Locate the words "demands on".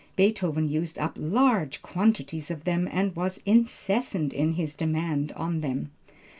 4.73-5.61